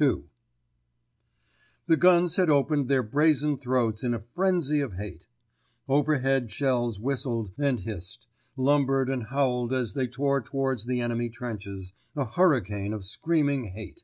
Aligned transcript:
*II* 0.00 0.24
The 1.86 1.96
guns 1.96 2.34
had 2.34 2.50
opened 2.50 2.88
their 2.88 3.04
brazen 3.04 3.56
throats 3.56 4.02
in 4.02 4.14
a 4.14 4.24
frenzy 4.34 4.80
of 4.80 4.94
hate. 4.94 5.28
Overhead 5.88 6.50
shells 6.50 6.98
whistled 6.98 7.52
and 7.56 7.78
hissed, 7.78 8.26
lumbered 8.56 9.08
and 9.08 9.22
howled 9.26 9.72
as 9.72 9.92
they 9.94 10.08
tore 10.08 10.42
towards 10.42 10.86
the 10.86 11.00
enemy 11.00 11.28
trenches, 11.30 11.92
a 12.16 12.24
hurricane 12.24 12.92
of 12.92 13.04
screaming 13.04 13.66
hate. 13.66 14.02